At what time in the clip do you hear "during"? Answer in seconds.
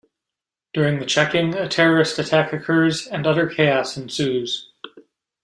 0.73-0.97